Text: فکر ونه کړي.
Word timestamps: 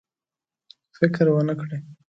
فکر 0.97 1.25
ونه 1.31 1.53
کړي. 1.61 1.77